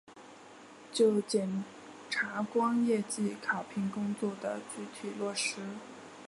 [0.91, 1.63] 就检
[2.09, 5.61] 察官业绩考评工作的具体落实